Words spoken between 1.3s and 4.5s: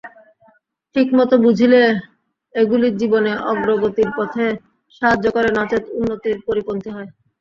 বুঝিলে এগুলি জীবনে অগ্রগতির পথে